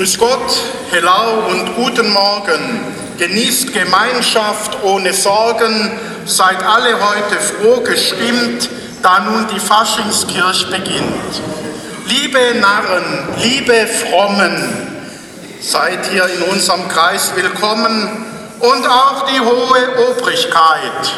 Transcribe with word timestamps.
Grüß 0.00 0.16
Gott, 0.16 0.62
hello 0.90 1.44
und 1.50 1.76
guten 1.76 2.10
Morgen. 2.10 2.80
Genießt 3.18 3.70
Gemeinschaft 3.74 4.82
ohne 4.82 5.12
Sorgen. 5.12 5.90
Seid 6.24 6.64
alle 6.64 6.94
heute 6.94 7.36
froh 7.38 7.82
gestimmt, 7.82 8.70
da 9.02 9.20
nun 9.20 9.46
die 9.54 9.60
Faschingskirche 9.60 10.68
beginnt. 10.68 11.42
Liebe 12.06 12.38
Narren, 12.58 13.04
liebe 13.42 13.86
Frommen, 13.86 14.56
seid 15.60 16.06
hier 16.10 16.30
in 16.34 16.44
unserem 16.44 16.88
Kreis 16.88 17.32
willkommen 17.34 18.24
und 18.60 18.86
auch 18.88 19.26
die 19.26 19.40
hohe 19.40 20.12
Obrigkeit. 20.12 21.12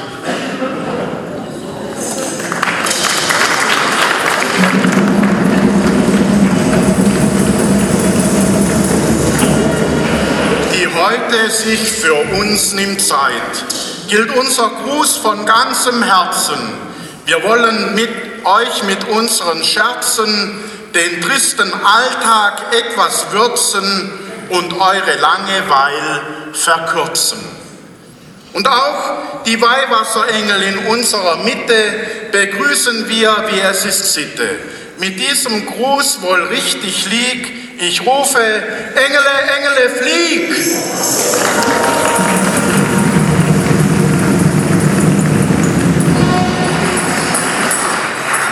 Heute 11.02 11.50
sich 11.50 11.80
für 11.80 12.14
uns 12.14 12.74
nimmt 12.74 13.00
Zeit, 13.00 13.64
gilt 14.08 14.30
unser 14.36 14.70
Gruß 14.84 15.16
von 15.16 15.44
ganzem 15.44 16.02
Herzen. 16.02 16.56
Wir 17.26 17.42
wollen 17.42 17.94
mit 17.94 18.10
euch 18.44 18.82
mit 18.84 19.08
unseren 19.08 19.64
Scherzen 19.64 20.60
den 20.94 21.20
tristen 21.22 21.72
Alltag 21.72 22.62
etwas 22.72 23.32
würzen 23.32 24.12
und 24.50 24.72
eure 24.74 25.16
Langeweile 25.20 26.20
verkürzen. 26.52 27.38
Und 28.52 28.68
auch 28.68 29.42
die 29.46 29.60
Weihwasserengel 29.60 30.62
in 30.62 30.78
unserer 30.86 31.38
Mitte 31.38 31.94
begrüßen 32.30 33.08
wir, 33.08 33.44
wie 33.50 33.60
es 33.60 33.84
ist 33.86 34.12
Sitte. 34.12 34.48
Mit 34.98 35.18
diesem 35.18 35.66
Gruß 35.66 36.22
wohl 36.22 36.42
richtig 36.44 37.06
lieg, 37.06 37.61
ich 37.82 38.00
rufe, 38.06 38.38
Engele, 38.38 39.32
Engele, 39.56 39.90
flieg! 39.90 40.54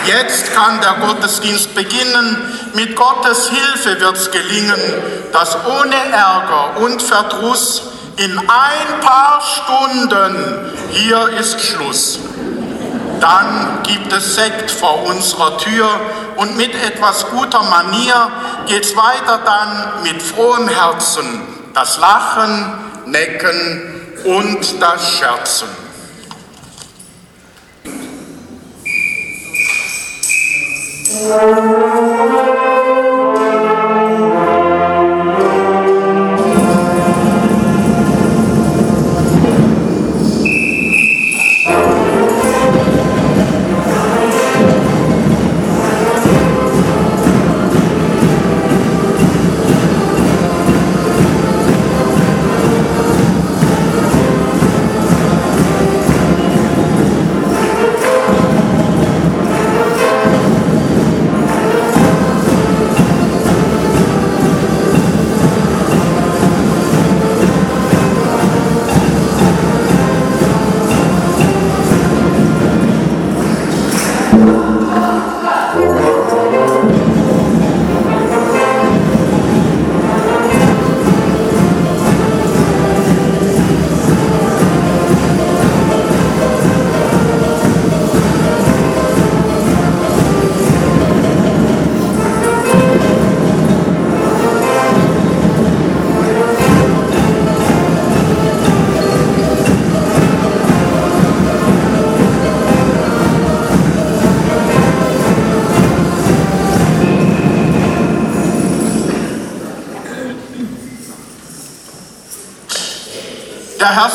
Jetzt 0.05 0.53
kann 0.53 0.81
der 0.81 1.07
Gottesdienst 1.07 1.73
beginnen. 1.73 2.37
Mit 2.73 2.95
Gottes 2.95 3.49
Hilfe 3.49 3.99
wird 4.01 4.17
es 4.17 4.31
gelingen, 4.31 4.79
dass 5.31 5.55
ohne 5.65 5.95
Ärger 6.11 6.77
und 6.81 7.01
Verdruss 7.01 7.83
in 8.17 8.37
ein 8.37 8.99
paar 8.99 9.41
Stunden 9.41 10.73
hier 10.89 11.29
ist 11.39 11.61
Schluss. 11.61 12.19
Dann 13.21 13.83
gibt 13.83 14.11
es 14.11 14.33
Sekt 14.33 14.71
vor 14.71 15.03
unserer 15.03 15.55
Tür 15.59 15.87
und 16.37 16.57
mit 16.57 16.73
etwas 16.73 17.27
guter 17.29 17.61
Manier 17.61 18.31
geht's 18.65 18.95
weiter 18.95 19.39
dann 19.45 20.03
mit 20.03 20.19
frohem 20.19 20.67
Herzen. 20.67 21.41
Das 21.75 21.99
Lachen, 21.99 22.73
Necken 23.05 24.15
und 24.25 24.81
das 24.81 25.11
Scherzen. 25.11 25.67
Der 31.29 32.50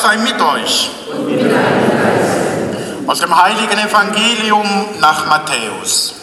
sei 0.07 0.19
mit 0.19 0.41
euch. 0.41 0.91
Aus 3.09 3.19
dem 3.19 3.43
heiligen 3.43 3.77
Evangelium 3.77 5.01
nach 5.01 5.27
Matthäus. 5.27 6.15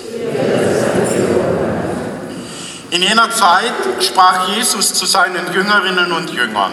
In 2.91 3.01
jener 3.01 3.29
Zeit 3.31 3.73
sprach 3.99 4.47
Jesus 4.47 4.94
zu 4.94 5.05
seinen 5.05 5.51
Jüngerinnen 5.51 6.13
und 6.13 6.29
Jüngern. 6.29 6.71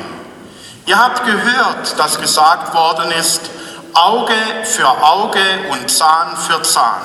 Ihr 0.87 0.97
habt 0.97 1.25
gehört, 1.25 1.98
dass 1.98 2.21
gesagt 2.21 2.72
worden 2.75 3.10
ist, 3.19 3.41
Auge 3.94 4.41
für 4.62 4.88
Auge 4.88 5.42
und 5.72 5.91
Zahn 5.91 6.37
für 6.37 6.62
Zahn. 6.62 7.03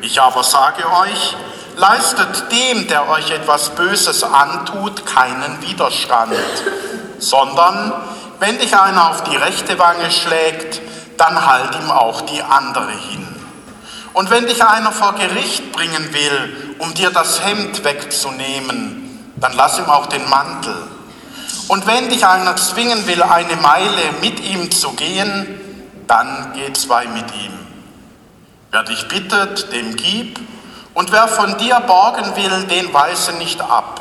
Ich 0.00 0.20
aber 0.22 0.44
sage 0.44 0.84
euch, 1.02 1.36
leistet 1.76 2.52
dem, 2.52 2.86
der 2.86 3.08
euch 3.08 3.32
etwas 3.32 3.70
Böses 3.70 4.22
antut, 4.22 5.04
keinen 5.06 5.60
Widerstand, 5.60 6.36
sondern 7.18 7.94
wenn 8.40 8.58
dich 8.58 8.76
einer 8.76 9.10
auf 9.10 9.24
die 9.24 9.36
rechte 9.36 9.78
Wange 9.78 10.10
schlägt, 10.10 10.80
dann 11.16 11.46
halt 11.46 11.74
ihm 11.74 11.90
auch 11.90 12.22
die 12.22 12.42
andere 12.42 12.90
hin. 12.90 13.26
Und 14.12 14.30
wenn 14.30 14.46
dich 14.46 14.64
einer 14.64 14.92
vor 14.92 15.14
Gericht 15.14 15.72
bringen 15.72 16.12
will, 16.12 16.74
um 16.78 16.94
dir 16.94 17.10
das 17.10 17.44
Hemd 17.44 17.84
wegzunehmen, 17.84 19.32
dann 19.36 19.52
lass 19.54 19.78
ihm 19.78 19.86
auch 19.86 20.06
den 20.06 20.28
Mantel. 20.28 20.74
Und 21.68 21.86
wenn 21.86 22.08
dich 22.08 22.26
einer 22.26 22.56
zwingen 22.56 23.06
will, 23.06 23.22
eine 23.22 23.56
Meile 23.56 24.12
mit 24.20 24.40
ihm 24.40 24.70
zu 24.70 24.92
gehen, 24.92 25.46
dann 26.06 26.52
geh 26.54 26.72
zwei 26.72 27.06
mit 27.06 27.32
ihm. 27.34 27.52
Wer 28.70 28.82
dich 28.84 29.06
bittet, 29.08 29.72
dem 29.72 29.96
gib, 29.96 30.40
und 30.94 31.12
wer 31.12 31.28
von 31.28 31.56
dir 31.58 31.78
borgen 31.80 32.34
will, 32.34 32.64
den 32.64 32.92
weise 32.92 33.32
nicht 33.34 33.60
ab. 33.60 34.00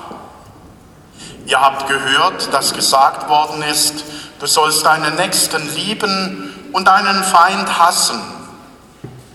Ihr 1.45 1.61
habt 1.61 1.87
gehört, 1.87 2.51
dass 2.51 2.73
gesagt 2.73 3.29
worden 3.29 3.61
ist, 3.61 4.03
du 4.39 4.45
sollst 4.45 4.85
deinen 4.85 5.15
Nächsten 5.15 5.73
lieben 5.75 6.69
und 6.73 6.87
deinen 6.87 7.23
Feind 7.23 7.79
hassen. 7.79 8.21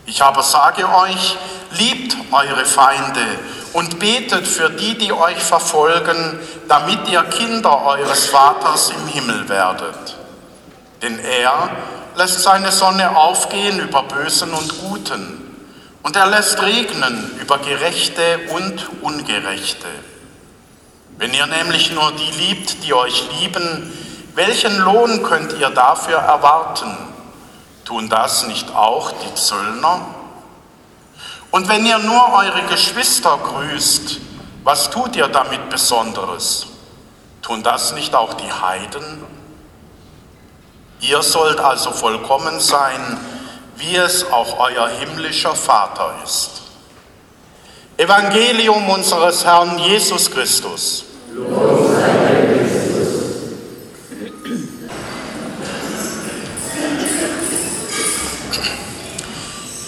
Ich 0.07 0.23
aber 0.23 0.43
sage 0.43 0.89
euch, 0.89 1.37
liebt 1.79 2.17
eure 2.31 2.65
Feinde 2.65 3.25
und 3.73 3.99
betet 3.99 4.47
für 4.47 4.71
die, 4.71 4.97
die 4.99 5.13
euch 5.13 5.43
verfolgen, 5.43 6.39
damit 6.69 7.09
ihr 7.09 7.23
Kinder 7.25 7.85
eures 7.87 8.27
Vaters 8.27 8.91
im 8.91 9.07
Himmel 9.09 9.49
werdet. 9.49 10.17
Denn 11.01 11.19
er 11.19 11.71
lässt 12.17 12.43
seine 12.43 12.71
Sonne 12.71 13.17
aufgehen 13.17 13.81
über 13.81 14.03
Bösen 14.03 14.53
und 14.53 14.81
Guten, 14.81 15.39
und 16.03 16.17
er 16.17 16.27
lässt 16.27 16.61
regnen 16.61 17.31
über 17.41 17.59
Gerechte 17.59 18.41
und 18.55 18.89
Ungerechte. 19.03 19.87
Wenn 21.17 21.33
ihr 21.33 21.47
nämlich 21.47 21.93
nur 21.93 22.13
die 22.13 22.45
liebt, 22.45 22.85
die 22.85 22.93
euch 22.93 23.23
lieben, 23.41 23.93
welchen 24.35 24.79
Lohn 24.79 25.23
könnt 25.23 25.53
ihr 25.59 25.71
dafür 25.71 26.19
erwarten? 26.19 26.97
Tun 27.85 28.09
das 28.09 28.47
nicht 28.47 28.75
auch 28.75 29.13
die 29.13 29.35
Zöllner? 29.35 30.07
Und 31.51 31.69
wenn 31.69 31.85
ihr 31.85 31.99
nur 31.99 32.33
eure 32.33 32.63
Geschwister 32.71 33.39
grüßt, 33.39 34.19
was 34.65 34.91
tut 34.91 35.17
ihr 35.17 35.29
damit 35.29 35.69
Besonderes? 35.69 36.67
Tun 37.43 37.63
das 37.63 37.93
nicht 37.93 38.15
auch 38.15 38.35
die 38.35 38.51
Heiden? 38.51 39.25
Ihr 41.01 41.23
sollt 41.23 41.61
also 41.61 41.91
vollkommen 41.91 42.61
sein, 42.61 43.19
wie 43.77 43.97
es 43.97 44.31
auch 44.31 44.59
euer 44.61 44.89
himmlischer 44.89 45.55
Vater 45.55 46.15
ist. 46.25 46.63
Evangelium 47.97 48.89
unseres 48.89 49.45
Herrn 49.45 49.79
Jesus 49.79 50.31
Christus. 50.31 51.05
Los. 51.35 51.92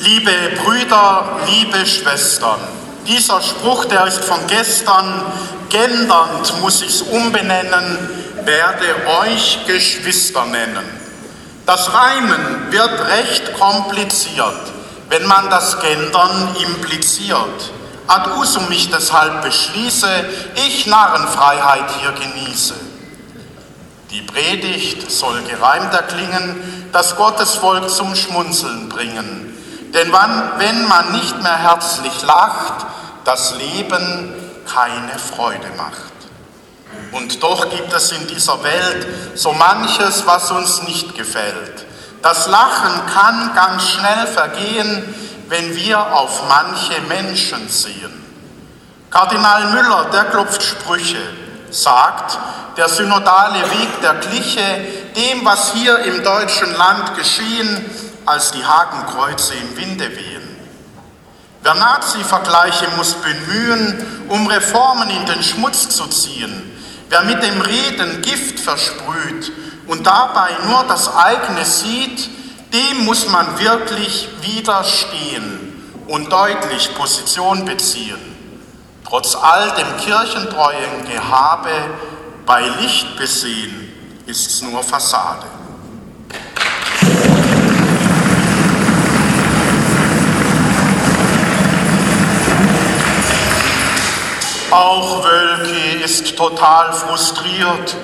Liebe 0.05 0.33
Brüder, 0.63 1.25
liebe 1.47 1.87
Schwestern, 1.87 2.61
dieser 3.07 3.41
Spruch, 3.41 3.87
der 3.87 4.07
ist 4.07 4.23
von 4.23 4.47
gestern, 4.49 5.23
gendernd 5.71 6.61
muss 6.61 6.83
ich 6.83 6.91
es 6.91 7.01
umbenennen, 7.01 7.97
werde 8.45 8.85
euch 9.23 9.61
Geschwister 9.67 10.45
nennen. 10.45 10.85
Das 11.65 11.91
Reimen 11.95 12.71
wird 12.71 13.01
recht 13.09 13.59
kompliziert, 13.59 14.61
wenn 15.09 15.25
man 15.27 15.49
das 15.49 15.81
Gendern 15.81 16.55
impliziert. 16.63 17.73
Ad 18.07 18.29
usum 18.39 18.69
mich 18.69 18.91
deshalb 18.91 19.41
beschließe, 19.41 20.07
ich 20.67 20.87
Narrenfreiheit 20.87 21.91
hier 21.99 22.13
genieße. 22.13 22.75
Die 24.11 24.21
Predigt 24.21 25.11
soll 25.11 25.41
gereimt 25.45 25.95
erklingen, 25.95 26.91
das 26.93 27.17
Gottesvolk 27.17 27.89
zum 27.89 28.15
Schmunzeln 28.15 28.91
bringen. 28.91 29.54
Denn 29.95 30.13
wann, 30.13 30.53
wenn 30.59 30.87
man 30.89 31.13
nicht 31.13 31.41
mehr 31.43 31.57
herzlich 31.57 32.23
lacht, 32.23 32.85
das 33.25 33.55
Leben 33.57 34.35
keine 34.67 35.19
Freude 35.19 35.69
macht. 35.77 36.13
Und 37.13 37.43
doch 37.43 37.71
gibt 37.71 37.93
es 37.93 38.11
in 38.11 38.27
dieser 38.27 38.63
Welt 38.65 39.07
so 39.35 39.53
manches, 39.53 40.27
was 40.27 40.51
uns 40.51 40.83
nicht 40.83 41.15
gefällt. 41.15 41.87
Das 42.23 42.49
Lachen 42.49 43.07
kann 43.13 43.55
ganz 43.55 43.89
schnell 43.89 44.27
vergehen, 44.27 45.15
wenn 45.49 45.77
wir 45.77 46.13
auf 46.13 46.43
manche 46.49 47.01
Menschen 47.03 47.69
sehen. 47.69 48.25
Kardinal 49.11 49.71
Müller, 49.71 50.07
der 50.13 50.25
klopft 50.25 50.63
Sprüche, 50.63 51.21
sagt, 51.71 52.39
der 52.77 52.89
synodale 52.89 53.61
Weg 53.71 54.01
der 54.03 54.15
Gliche 54.15 54.63
dem, 55.15 55.45
was 55.45 55.73
hier 55.73 55.99
im 56.01 56.25
deutschen 56.25 56.75
Land 56.75 57.17
geschehen, 57.17 57.85
als 58.27 58.53
die 58.53 58.65
Hakenkreuze 58.65 59.55
im 59.55 59.77
Winde 59.77 60.11
wehen. 60.17 60.43
Wer 61.63 61.75
Nazi-Vergleiche 61.75 62.89
muss 62.97 63.15
bemühen, 63.15 64.27
um 64.29 64.47
Reformen 64.47 65.09
in 65.11 65.27
den 65.27 65.43
Schmutz 65.43 65.89
zu 65.89 66.07
ziehen. 66.09 66.73
Wer 67.09 67.23
mit 67.23 67.43
dem 67.43 67.61
Reden 67.61 68.23
Gift 68.23 68.61
versprüht 68.61 69.53
und 69.87 70.07
dabei 70.07 70.51
nur 70.67 70.85
das 70.85 71.15
eigene 71.15 71.65
sieht, 71.65 72.29
dem 72.73 73.05
muss 73.05 73.29
man 73.29 73.59
wirklich 73.59 74.29
widerstehen 74.43 75.93
und 76.07 76.31
deutlich 76.31 76.95
Position 76.95 77.65
beziehen. 77.65 78.19
Trotz 79.07 79.37
all 79.37 79.71
dem 79.73 79.97
kirchentreuen 79.99 81.05
Gehabe 81.09 81.71
bei 82.45 82.67
Licht 82.81 83.17
besehen 83.17 83.85
ist's 84.27 84.63
nur 84.63 84.83
Fassade. 84.83 85.47
Auch 94.71 95.25
Wölki 95.25 96.03
ist 96.05 96.37
total 96.37 96.93
frustriert. 96.93 97.97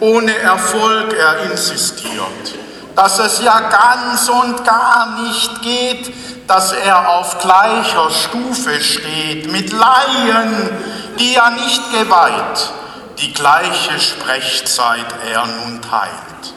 Ohne 0.00 0.36
Erfolg 0.36 1.12
er 1.12 1.50
insistiert, 1.50 2.54
dass 2.94 3.18
es 3.18 3.40
ja 3.42 3.60
ganz 3.60 4.28
und 4.28 4.64
gar 4.64 5.20
nicht 5.22 5.62
geht, 5.62 6.12
dass 6.48 6.72
er 6.72 7.08
auf 7.08 7.38
gleicher 7.38 8.10
Stufe 8.10 8.80
steht 8.80 9.50
mit 9.50 9.72
Laien, 9.72 10.70
die 11.18 11.34
er 11.34 11.50
nicht 11.50 11.82
geweiht, 11.92 12.72
die 13.18 13.32
gleiche 13.34 13.98
Sprechzeit 13.98 15.06
er 15.32 15.46
nun 15.46 15.82
teilt. 15.82 16.54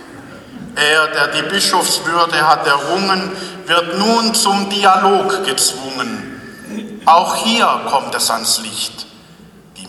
Er, 0.75 1.07
der 1.07 1.27
die 1.29 1.49
Bischofswürde 1.49 2.47
hat 2.47 2.65
errungen, 2.65 3.31
wird 3.65 3.97
nun 3.97 4.33
zum 4.33 4.69
Dialog 4.69 5.43
gezwungen. 5.45 7.01
Auch 7.05 7.35
hier 7.35 7.67
kommt 7.89 8.15
es 8.15 8.29
ans 8.29 8.61
Licht. 8.61 9.07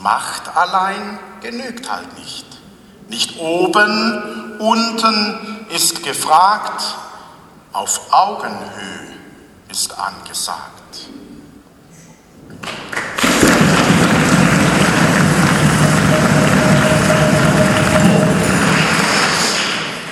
Macht 0.02 0.56
allein 0.56 1.20
genügt 1.40 1.88
halt 1.88 2.18
nicht. 2.18 2.44
Nicht 3.08 3.38
oben, 3.38 4.58
unten 4.58 5.66
ist 5.70 6.02
gefragt, 6.02 6.82
auf 7.72 8.12
Augenhöhe 8.12 9.14
ist 9.68 9.96
angesagt. 9.96 11.06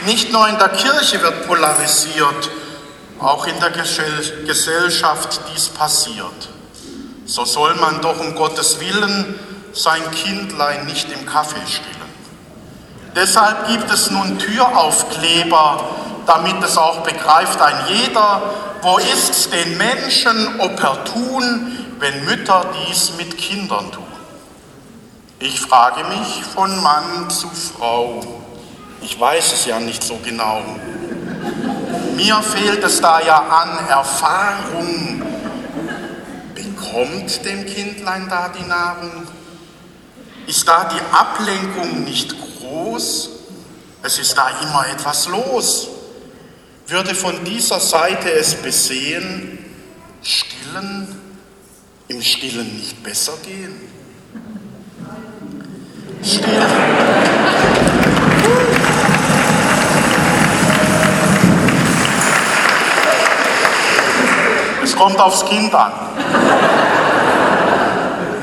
Nicht 0.06 0.32
nur 0.32 0.48
in 0.48 0.58
der 0.58 0.68
Kirche 0.68 1.20
wird 1.20 1.48
polarisiert, 1.48 2.50
auch 3.18 3.44
in 3.48 3.58
der 3.58 3.70
Gesellschaft 3.70 5.40
dies 5.52 5.68
passiert. 5.68 6.48
So 7.26 7.44
soll 7.44 7.74
man 7.74 8.00
doch 8.00 8.20
um 8.20 8.36
Gottes 8.36 8.78
Willen 8.78 9.49
sein 9.72 10.02
Kindlein 10.10 10.86
nicht 10.86 11.10
im 11.12 11.26
Kaffee 11.26 11.66
stillen. 11.66 12.00
Deshalb 13.14 13.68
gibt 13.68 13.90
es 13.90 14.10
nun 14.10 14.38
Türaufkleber, 14.38 15.84
damit 16.26 16.62
es 16.62 16.76
auch 16.76 17.00
begreift 17.00 17.60
ein 17.60 17.76
jeder, 17.88 18.42
wo 18.82 18.98
ist's 18.98 19.50
den 19.50 19.76
Menschen 19.76 20.60
opportun, 20.60 21.86
wenn 21.98 22.24
Mütter 22.24 22.66
dies 22.86 23.12
mit 23.16 23.36
Kindern 23.36 23.90
tun. 23.90 24.04
Ich 25.40 25.60
frage 25.60 26.04
mich 26.04 26.44
von 26.44 26.82
Mann 26.82 27.28
zu 27.30 27.48
Frau, 27.48 28.20
ich 29.02 29.18
weiß 29.18 29.52
es 29.54 29.66
ja 29.66 29.80
nicht 29.80 30.02
so 30.02 30.18
genau. 30.22 30.62
Mir 32.14 32.42
fehlt 32.42 32.84
es 32.84 33.00
da 33.00 33.20
ja 33.20 33.38
an 33.38 33.88
Erfahrung. 33.88 35.22
Bekommt 36.54 37.44
dem 37.46 37.64
Kindlein 37.64 38.28
da 38.28 38.50
die 38.50 38.66
Nahrung? 38.66 39.26
Ist 40.50 40.66
da 40.66 40.82
die 40.92 41.00
Ablenkung 41.14 42.02
nicht 42.02 42.34
groß? 42.58 43.30
Es 44.02 44.18
ist 44.18 44.36
da 44.36 44.50
immer 44.60 44.84
etwas 44.88 45.28
los. 45.28 45.86
Würde 46.88 47.14
von 47.14 47.44
dieser 47.44 47.78
Seite 47.78 48.32
es 48.32 48.56
besehen, 48.56 49.64
stillen, 50.24 51.16
im 52.08 52.20
Stillen 52.20 52.76
nicht 52.78 53.00
besser 53.00 53.34
gehen? 53.44 53.80
Stillen. 56.20 57.30
kommt 65.00 65.18
aufs 65.18 65.46
Kind 65.46 65.74
an. 65.74 65.92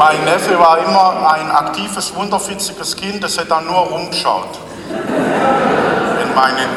Mein 0.10 0.24
Neffe 0.24 0.58
war 0.58 0.78
immer 0.78 1.34
ein 1.34 1.52
aktives, 1.52 2.16
wunderfitziges 2.16 2.96
Kind, 2.96 3.22
das 3.22 3.38
hat 3.38 3.52
dann 3.52 3.66
nur 3.66 3.76
rumgeschaut. 3.76 4.58
In 4.90 6.34
meinen. 6.34 6.70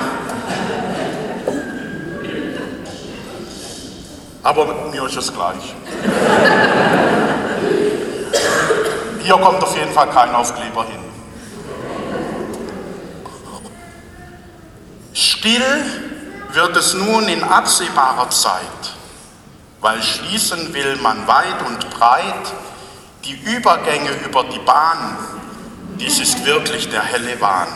Aber 4.42 4.66
mir 4.90 5.04
ist 5.04 5.16
es 5.16 5.32
gleich. 5.32 5.76
Hier 9.22 9.34
kommt 9.34 9.62
auf 9.62 9.76
jeden 9.76 9.92
Fall 9.92 10.08
kein 10.08 10.34
Aufkleber 10.34 10.86
hin. 10.86 11.04
Still 15.12 15.84
wird 16.52 16.76
es 16.76 16.94
nun 16.94 17.28
in 17.28 17.44
absehbarer 17.44 18.28
Zeit 18.28 18.96
weil 19.80 20.02
schließen 20.02 20.74
will 20.74 20.96
man 20.96 21.26
weit 21.26 21.62
und 21.66 21.90
breit 21.90 22.52
die 23.24 23.38
Übergänge 23.56 24.10
über 24.24 24.44
die 24.44 24.58
Bahn. 24.60 25.16
Dies 25.98 26.18
ist 26.18 26.44
wirklich 26.44 26.88
der 26.88 27.02
helle 27.02 27.40
Wahn. 27.40 27.68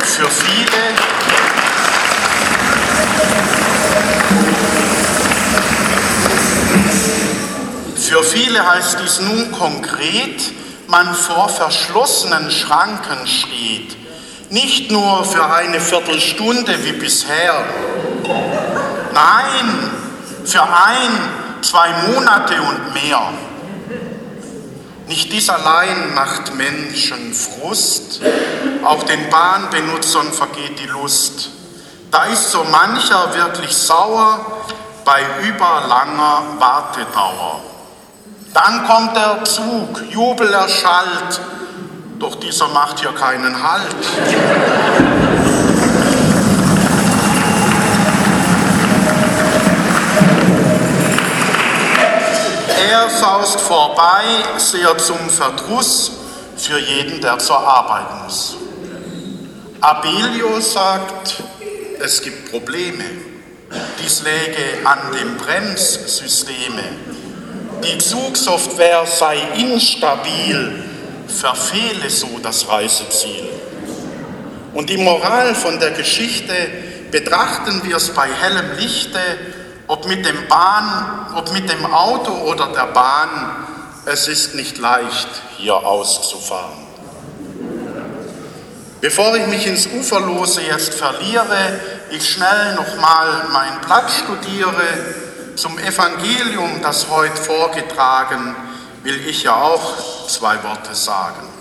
Für 0.00 0.28
viele 0.28 0.94
Für 7.96 8.22
viele 8.22 8.68
heißt 8.68 8.98
dies 9.02 9.20
nun 9.20 9.52
konkret, 9.52 10.52
man 10.86 11.14
vor 11.14 11.48
verschlossenen 11.48 12.50
Schranken 12.50 13.26
steht, 13.26 13.96
nicht 14.50 14.90
nur 14.90 15.24
für 15.24 15.50
eine 15.50 15.80
Viertelstunde 15.80 16.84
wie 16.84 16.92
bisher. 16.92 17.64
Nein, 19.14 19.90
für 20.44 20.62
ein, 20.62 21.62
zwei 21.62 21.88
Monate 22.08 22.60
und 22.60 22.92
mehr. 22.92 23.32
Nicht 25.12 25.30
dies 25.30 25.50
allein 25.50 26.14
macht 26.14 26.54
Menschen 26.54 27.34
Frust, 27.34 28.22
auch 28.82 29.02
den 29.02 29.28
Bahnbenutzern 29.28 30.32
vergeht 30.32 30.78
die 30.82 30.86
Lust. 30.86 31.50
Da 32.10 32.24
ist 32.24 32.50
so 32.50 32.64
mancher 32.64 33.34
wirklich 33.34 33.76
sauer 33.76 34.64
bei 35.04 35.20
überlanger 35.46 36.44
Wartedauer. 36.58 37.60
Dann 38.54 38.86
kommt 38.86 39.14
der 39.14 39.44
Zug, 39.44 40.00
Jubel 40.08 40.50
erschallt, 40.50 41.42
doch 42.18 42.36
dieser 42.36 42.68
macht 42.68 43.00
hier 43.00 43.12
keinen 43.12 43.62
Halt. 43.62 43.94
Saust 53.08 53.60
vorbei, 53.60 54.24
sehr 54.56 54.96
zum 54.98 55.30
Verdruss 55.30 56.12
für 56.56 56.78
jeden, 56.78 57.20
der 57.20 57.38
zur 57.38 57.58
Arbeit 57.58 58.24
muss. 58.24 58.56
Abelio 59.80 60.60
sagt, 60.60 61.42
es 62.00 62.22
gibt 62.22 62.50
Probleme. 62.50 63.04
Dies 64.02 64.22
läge 64.22 64.86
an 64.86 65.12
dem 65.12 65.36
Bremssysteme. 65.36 66.82
Die 67.82 67.98
Zugsoftware 67.98 69.06
sei 69.06 69.38
instabil, 69.56 70.84
verfehle 71.26 72.10
so 72.10 72.38
das 72.42 72.68
Reiseziel. 72.68 73.48
Und 74.72 74.88
die 74.88 74.98
Moral 74.98 75.54
von 75.54 75.80
der 75.80 75.90
Geschichte 75.90 76.54
betrachten 77.10 77.82
wir 77.84 77.96
es 77.96 78.10
bei 78.10 78.28
hellem 78.28 78.78
Lichte, 78.78 79.18
ob 79.86 80.06
mit 80.06 80.24
dem 80.24 80.48
Bahn, 80.48 81.34
ob 81.34 81.52
mit 81.52 81.70
dem 81.70 81.86
Auto 81.86 82.32
oder 82.32 82.68
der 82.68 82.86
Bahn, 82.86 83.28
es 84.04 84.28
ist 84.28 84.54
nicht 84.54 84.78
leicht, 84.78 85.28
hier 85.56 85.74
auszufahren. 85.74 86.82
Bevor 89.00 89.36
ich 89.36 89.46
mich 89.48 89.66
ins 89.66 89.86
Uferlose 89.86 90.62
jetzt 90.62 90.94
verliere, 90.94 91.80
ich 92.10 92.30
schnell 92.30 92.74
nochmal 92.74 93.46
mein 93.52 93.80
Blatt 93.80 94.10
studiere, 94.10 94.82
zum 95.56 95.78
Evangelium, 95.78 96.80
das 96.82 97.08
heute 97.10 97.36
vorgetragen, 97.36 98.54
will 99.02 99.26
ich 99.28 99.42
ja 99.42 99.54
auch 99.54 100.26
zwei 100.28 100.62
Worte 100.62 100.94
sagen. 100.94 101.51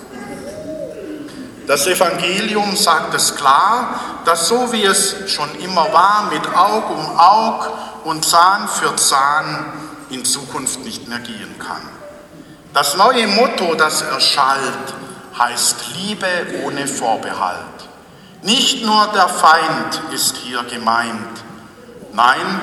Das 1.67 1.87
Evangelium 1.87 2.75
sagt 2.75 3.13
es 3.13 3.35
klar, 3.35 3.99
dass 4.25 4.47
so 4.47 4.71
wie 4.71 4.83
es 4.83 5.15
schon 5.27 5.53
immer 5.59 5.91
war, 5.93 6.29
mit 6.31 6.45
Aug 6.55 6.89
um 6.89 7.19
Aug 7.19 7.69
und 8.03 8.25
Zahn 8.25 8.67
für 8.67 8.95
Zahn 8.95 9.65
in 10.09 10.25
Zukunft 10.25 10.79
nicht 10.81 11.07
mehr 11.07 11.19
gehen 11.19 11.57
kann. 11.59 11.81
Das 12.73 12.95
neue 12.97 13.27
Motto, 13.27 13.75
das 13.75 14.01
erschallt, 14.01 14.93
heißt 15.37 15.75
Liebe 15.95 16.27
ohne 16.63 16.87
Vorbehalt. 16.87 17.57
Nicht 18.41 18.83
nur 18.83 19.07
der 19.13 19.27
Feind 19.27 20.01
ist 20.13 20.37
hier 20.37 20.63
gemeint, 20.63 21.43
nein, 22.13 22.61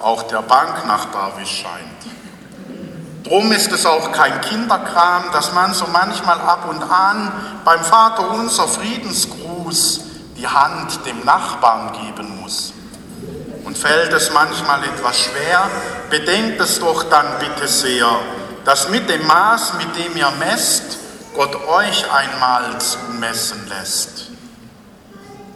auch 0.00 0.22
der 0.22 0.42
Banknachbar, 0.42 1.32
scheint. 1.44 1.97
Drum 3.24 3.52
ist 3.52 3.72
es 3.72 3.84
auch 3.84 4.12
kein 4.12 4.40
Kinderkram, 4.40 5.24
dass 5.32 5.52
man 5.52 5.74
so 5.74 5.86
manchmal 5.92 6.40
ab 6.40 6.66
und 6.68 6.82
an 6.82 7.32
beim 7.64 7.82
Vater 7.82 8.30
unser 8.30 8.68
Friedensgruß 8.68 10.00
die 10.36 10.46
Hand 10.46 11.04
dem 11.04 11.24
Nachbarn 11.24 11.92
geben 11.92 12.40
muss. 12.40 12.72
Und 13.64 13.76
fällt 13.76 14.12
es 14.12 14.32
manchmal 14.32 14.84
etwas 14.84 15.20
schwer, 15.20 15.68
bedenkt 16.10 16.60
es 16.60 16.78
doch 16.78 17.02
dann 17.04 17.26
bitte 17.40 17.68
sehr, 17.68 18.08
dass 18.64 18.88
mit 18.88 19.10
dem 19.10 19.26
Maß, 19.26 19.74
mit 19.74 19.96
dem 19.96 20.16
ihr 20.16 20.32
messt, 20.38 20.98
Gott 21.34 21.54
euch 21.68 22.04
einmal 22.10 22.80
zumessen 22.80 23.68
lässt. 23.68 24.28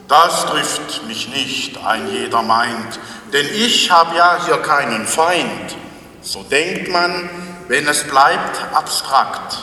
Das 0.09 0.47
trifft 0.47 1.07
mich 1.07 1.29
nicht, 1.29 1.83
ein 1.85 2.09
jeder 2.11 2.43
meint, 2.43 3.01
denn 3.33 3.47
ich 3.47 3.91
habe 3.91 4.15
ja 4.15 4.39
hier 4.45 4.59
keinen 4.59 5.07
Feind. 5.07 5.77
So 6.21 6.43
denkt 6.43 6.91
man, 6.91 7.31
wenn 7.73 7.89
es 7.89 8.05
bleibt 8.05 8.61
abstrakt, 8.75 9.57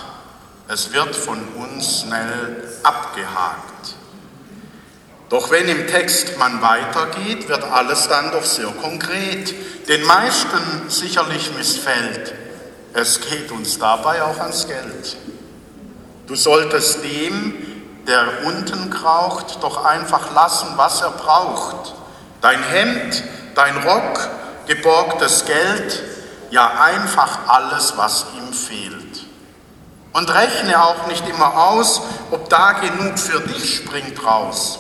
es 0.68 0.92
wird 0.94 1.16
von 1.16 1.38
uns 1.50 2.02
schnell 2.02 2.68
abgehakt. 2.82 3.94
Doch 5.30 5.52
wenn 5.52 5.70
im 5.70 5.86
Text 5.86 6.36
man 6.40 6.60
weitergeht, 6.60 7.48
wird 7.48 7.64
alles 7.64 8.08
dann 8.08 8.32
doch 8.32 8.46
sehr 8.46 8.72
konkret. 8.82 9.54
Den 9.88 10.04
meisten 10.06 10.90
sicherlich 10.90 11.56
missfällt, 11.56 12.34
es 12.96 13.22
geht 13.22 13.52
uns 13.52 13.78
dabei 13.78 14.24
auch 14.24 14.40
ans 14.40 14.66
Geld. 14.66 15.16
Du 16.26 16.34
solltest 16.34 17.04
dem, 17.04 17.54
der 18.08 18.26
unten 18.44 18.90
kraucht, 18.90 19.62
doch 19.62 19.86
einfach 19.86 20.34
lassen, 20.34 20.70
was 20.78 21.02
er 21.02 21.12
braucht. 21.12 21.94
Dein 22.42 22.64
Hemd, 22.64 23.24
dein 23.54 23.78
Rock, 23.84 24.28
geborgtes 24.66 25.46
Geld, 25.46 26.09
ja 26.52 26.72
einfach 26.82 27.40
alles, 27.48 27.94
was 27.98 28.26
ihm 28.38 28.54
fehlt. 28.54 29.26
Und 30.14 30.34
rechne 30.34 30.84
auch 30.84 31.08
nicht 31.08 31.28
immer 31.30 31.56
aus, 31.56 32.02
ob 32.32 32.50
da 32.50 32.74
genug 32.74 33.20
für 33.20 33.40
dich 33.42 33.76
springt 33.76 34.26
raus. 34.26 34.80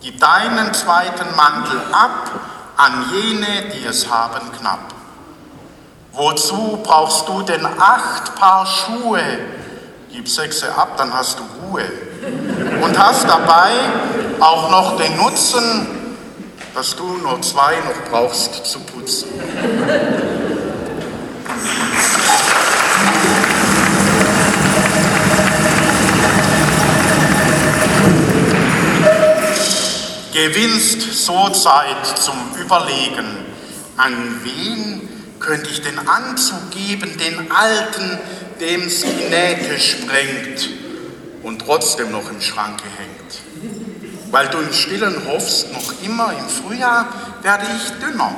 Gib 0.00 0.20
deinen 0.20 0.72
zweiten 0.74 1.36
Mantel 1.36 1.80
ab 1.92 2.30
an 2.76 3.04
jene, 3.12 3.70
die 3.74 3.84
es 3.84 4.10
haben 4.10 4.50
knapp. 4.58 4.92
Wozu 6.12 6.80
brauchst 6.82 7.28
du 7.28 7.42
denn 7.42 7.64
acht 7.64 8.34
Paar 8.34 8.66
Schuhe? 8.66 9.22
Gib 10.10 10.28
sechse 10.28 10.74
ab, 10.76 10.96
dann 10.96 11.12
hast 11.12 11.38
du 11.38 11.42
Ruhe. 11.62 11.84
Und 12.82 12.98
hast 12.98 13.24
dabei 13.24 13.72
auch 14.40 14.70
noch 14.70 14.96
den 14.96 15.16
Nutzen, 15.16 15.86
dass 16.74 16.94
du 16.96 17.04
nur 17.18 17.40
zwei 17.42 17.76
noch 17.76 18.10
brauchst 18.10 18.66
zu 18.66 18.80
putzen. 18.80 19.28
Gewinnst 30.32 31.24
so 31.24 31.50
Zeit 31.50 32.18
zum 32.18 32.34
Überlegen, 32.60 33.26
an 33.96 34.40
wen 34.42 35.08
könnte 35.38 35.70
ich 35.70 35.82
den 35.82 35.98
Anzug 35.98 36.70
geben, 36.70 37.16
den 37.18 37.52
alten, 37.52 38.18
dem's 38.60 39.02
die 39.02 39.28
Nähte 39.28 39.78
sprengt 39.78 40.70
und 41.42 41.60
trotzdem 41.64 42.10
noch 42.10 42.30
im 42.30 42.40
Schranke 42.40 42.84
hängt. 42.96 43.42
Weil 44.30 44.48
du 44.48 44.58
im 44.58 44.72
Stillen 44.72 45.22
hoffst, 45.28 45.72
noch 45.72 45.92
immer 46.02 46.32
im 46.32 46.48
Frühjahr 46.48 47.08
werde 47.42 47.66
ich 47.76 47.92
dünner. 48.04 48.34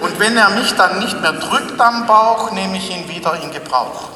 Und 0.00 0.18
wenn 0.18 0.36
er 0.36 0.50
mich 0.50 0.74
dann 0.74 0.98
nicht 0.98 1.20
mehr 1.20 1.32
drückt 1.32 1.80
am 1.80 2.06
Bauch, 2.06 2.52
nehme 2.52 2.76
ich 2.76 2.90
ihn 2.90 3.08
wieder 3.08 3.40
in 3.42 3.50
Gebrauch. 3.50 4.10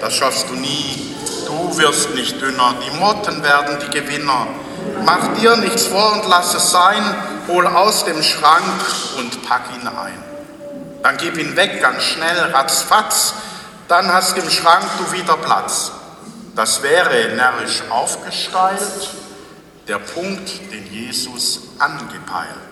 Das 0.00 0.14
schaffst 0.14 0.48
du 0.48 0.54
nie. 0.54 1.16
Du 1.46 1.76
wirst 1.78 2.14
nicht 2.14 2.40
dünner. 2.40 2.74
Die 2.84 2.96
Motten 2.98 3.42
werden 3.42 3.78
die 3.80 3.90
Gewinner. 3.90 4.46
Mach 5.04 5.34
dir 5.34 5.56
nichts 5.56 5.86
vor 5.86 6.12
und 6.12 6.28
lass 6.28 6.54
es 6.54 6.70
sein. 6.70 7.02
Hol 7.48 7.66
aus 7.66 8.04
dem 8.04 8.22
Schrank 8.22 8.64
und 9.18 9.42
pack 9.46 9.62
ihn 9.74 9.86
ein. 9.86 10.24
Dann 11.02 11.16
gib 11.16 11.38
ihn 11.38 11.56
weg 11.56 11.80
ganz 11.80 12.02
schnell, 12.02 12.38
ratzfatz. 12.52 13.34
Dann 13.88 14.12
hast 14.12 14.36
im 14.36 14.48
Schrank 14.48 14.84
du 14.98 15.12
wieder 15.12 15.36
Platz. 15.36 15.92
Das 16.54 16.82
wäre 16.82 17.34
närrisch 17.34 17.82
aufgestellt, 17.90 19.10
der 19.88 19.98
Punkt, 19.98 20.72
den 20.72 20.92
Jesus 20.92 21.60
angepeilt 21.78 22.69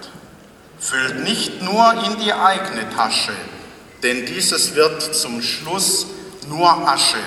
füllt 0.78 1.24
nicht 1.24 1.62
nur 1.62 1.92
in 2.04 2.18
die 2.20 2.32
eigene 2.32 2.88
Tasche, 2.90 3.32
denn 4.02 4.26
dieses 4.26 4.74
wird 4.74 5.14
zum 5.14 5.42
Schluss 5.42 6.06
nur 6.48 6.70
Asche. 6.88 7.18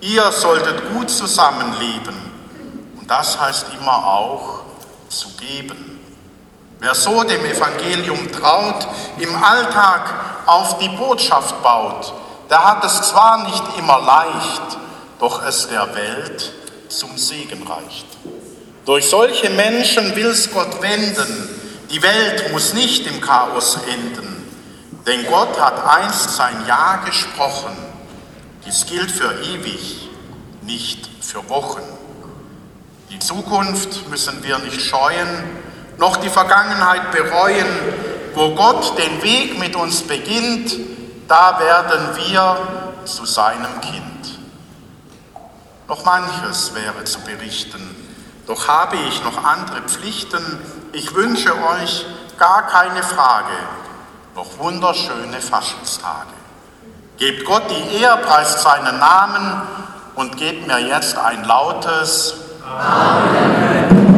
Ihr 0.00 0.30
solltet 0.30 0.92
gut 0.92 1.10
zusammenleben 1.10 2.14
und 2.98 3.10
das 3.10 3.40
heißt 3.40 3.66
immer 3.80 4.06
auch 4.06 4.60
zu 5.08 5.28
geben. 5.36 6.00
Wer 6.78 6.94
so 6.94 7.24
dem 7.24 7.44
Evangelium 7.44 8.30
traut, 8.30 8.86
im 9.18 9.34
Alltag 9.42 10.44
auf 10.46 10.78
die 10.78 10.90
Botschaft 10.90 11.62
baut, 11.62 12.12
der 12.50 12.62
hat 12.62 12.84
es 12.84 13.02
zwar 13.02 13.44
nicht 13.44 13.64
immer 13.78 14.00
leicht, 14.00 14.78
doch 15.18 15.44
es 15.44 15.68
der 15.68 15.94
Welt 15.94 16.52
zum 16.88 17.16
Segen 17.16 17.66
reicht. 17.66 18.06
Durch 18.84 19.08
solche 19.08 19.50
Menschen 19.50 20.14
will 20.14 20.26
es 20.26 20.52
Gott 20.52 20.80
wenden, 20.80 21.48
die 21.96 22.02
Welt 22.02 22.52
muss 22.52 22.74
nicht 22.74 23.06
im 23.06 23.22
Chaos 23.22 23.78
enden, 23.90 24.46
denn 25.06 25.24
Gott 25.30 25.58
hat 25.58 25.82
einst 25.82 26.36
sein 26.36 26.54
Ja 26.68 26.96
gesprochen. 27.06 27.74
Dies 28.66 28.84
gilt 28.84 29.10
für 29.10 29.32
ewig, 29.42 30.10
nicht 30.60 31.08
für 31.22 31.48
Wochen. 31.48 31.80
Die 33.08 33.18
Zukunft 33.18 34.10
müssen 34.10 34.42
wir 34.44 34.58
nicht 34.58 34.82
scheuen, 34.82 35.42
noch 35.96 36.18
die 36.18 36.28
Vergangenheit 36.28 37.12
bereuen. 37.12 37.66
Wo 38.34 38.54
Gott 38.54 38.98
den 38.98 39.22
Weg 39.22 39.58
mit 39.58 39.74
uns 39.74 40.02
beginnt, 40.02 40.76
da 41.26 41.58
werden 41.58 42.14
wir 42.28 43.06
zu 43.06 43.24
seinem 43.24 43.80
Kind. 43.80 44.38
Noch 45.88 46.04
manches 46.04 46.74
wäre 46.74 47.04
zu 47.04 47.20
berichten, 47.20 48.05
doch 48.46 48.68
habe 48.68 48.96
ich 48.96 49.24
noch 49.24 49.44
andere 49.44 49.82
Pflichten, 49.82 50.60
ich 50.92 51.14
wünsche 51.14 51.54
euch 51.54 52.06
gar 52.38 52.66
keine 52.66 53.02
Frage 53.02 53.52
noch 54.36 54.58
wunderschöne 54.58 55.40
Faschingstage. 55.40 56.34
Gebt 57.16 57.46
Gott 57.46 57.62
die 57.70 57.96
Ehre, 57.96 58.18
preist 58.18 58.60
seinen 58.60 58.98
Namen 58.98 59.62
und 60.14 60.36
gebt 60.36 60.66
mir 60.66 60.78
jetzt 60.78 61.16
ein 61.16 61.42
lautes 61.44 62.34
Amen. 62.62 64.15